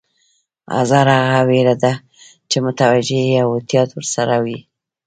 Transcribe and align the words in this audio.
حذر 0.75 1.07
هغه 1.17 1.41
وېره 1.49 1.75
ده 1.83 1.93
چې 2.49 2.57
متوجه 2.65 3.19
یې 3.29 3.37
او 3.43 3.49
احتیاط 3.57 3.89
ورسره 3.93 4.35
وي. 4.43 4.59